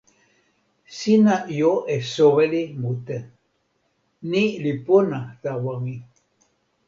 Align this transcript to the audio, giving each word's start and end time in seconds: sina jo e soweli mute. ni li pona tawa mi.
sina 0.97 1.35
jo 1.57 1.73
e 1.95 1.97
soweli 2.13 2.63
mute. 2.81 3.17
ni 4.29 4.43
li 4.63 4.73
pona 4.85 5.19
tawa 5.43 5.73
mi. 5.83 5.95